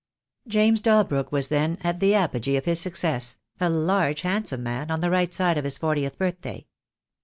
[0.47, 4.99] James Dalbrook was then at the apogee of his success, a large handsome man on
[4.99, 6.65] the right side of his fortieth birthday.